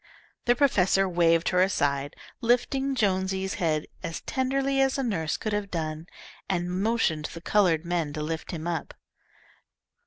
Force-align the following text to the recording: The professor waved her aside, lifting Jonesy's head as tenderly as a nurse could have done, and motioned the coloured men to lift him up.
The 0.45 0.55
professor 0.55 1.07
waved 1.07 1.49
her 1.49 1.61
aside, 1.61 2.15
lifting 2.41 2.95
Jonesy's 2.95 3.53
head 3.61 3.85
as 4.01 4.21
tenderly 4.21 4.81
as 4.81 4.97
a 4.97 5.03
nurse 5.03 5.37
could 5.37 5.53
have 5.53 5.69
done, 5.69 6.07
and 6.49 6.71
motioned 6.71 7.25
the 7.25 7.39
coloured 7.41 7.85
men 7.85 8.11
to 8.13 8.23
lift 8.23 8.49
him 8.49 8.65
up. 8.65 8.95